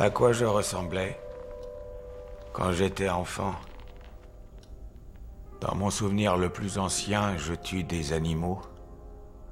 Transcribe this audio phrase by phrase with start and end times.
[0.00, 1.20] À quoi je ressemblais
[2.52, 3.56] quand j'étais enfant?
[5.60, 8.62] Dans mon souvenir le plus ancien, je tue des animaux.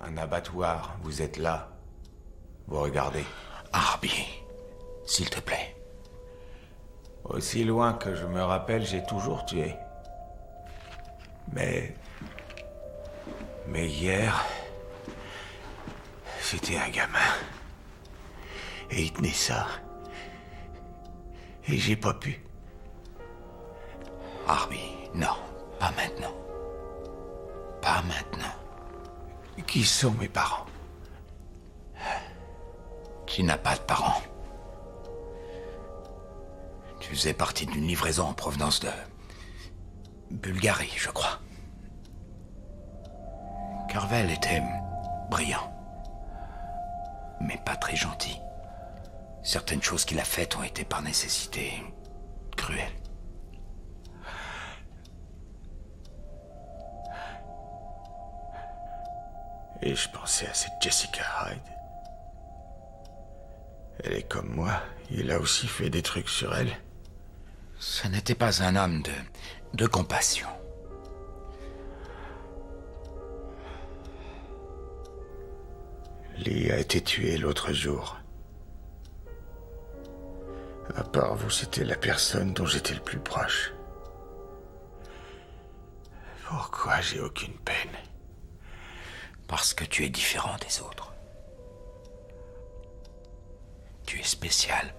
[0.00, 1.68] Un abattoir, vous êtes là.
[2.68, 3.26] Vous regardez.
[3.74, 4.14] Arby,
[5.04, 5.76] s'il te plaît.
[7.24, 9.76] Aussi loin que je me rappelle, j'ai toujours tué.
[11.52, 11.94] Mais...
[13.66, 14.42] Mais hier...
[16.40, 17.18] C'était un gamin.
[18.90, 19.66] Et il tenait ça.
[21.72, 22.42] Et j'ai pas pu.
[24.48, 24.80] Arby,
[25.14, 25.36] non,
[25.78, 26.34] pas maintenant.
[27.80, 28.54] Pas maintenant.
[29.66, 30.66] Qui sont mes parents?
[33.26, 34.20] Tu n'as pas de parents?
[36.98, 38.88] Tu faisais partie d'une livraison en provenance de...
[40.30, 41.38] Bulgarie, je crois.
[43.88, 44.62] Carvel était
[45.30, 45.72] brillant.
[47.40, 48.40] Mais pas très gentil.
[49.42, 51.72] Certaines choses qu'il a faites ont été par nécessité
[52.56, 52.92] cruelles.
[59.82, 61.62] Et je pensais à cette Jessica Hyde.
[64.04, 64.82] Elle est comme moi.
[65.10, 66.72] Il a aussi fait des trucs sur elle.
[67.78, 69.12] Ce n'était pas un homme de,
[69.74, 70.48] de compassion.
[76.36, 78.19] Lee a été tué l'autre jour.
[80.96, 83.72] À part vous, c'était la personne dont j'étais le plus proche.
[86.48, 87.96] Pourquoi j'ai aucune peine?
[89.46, 91.12] Parce que tu es différent des autres.
[94.06, 94.92] Tu es spécial.